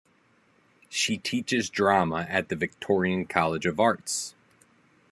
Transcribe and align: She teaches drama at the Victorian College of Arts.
She 0.89 1.17
teaches 1.19 1.69
drama 1.69 2.25
at 2.27 2.49
the 2.49 2.55
Victorian 2.55 3.27
College 3.27 3.67
of 3.67 3.79
Arts. 3.79 4.33